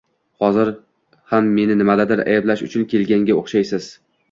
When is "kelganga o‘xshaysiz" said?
2.97-3.89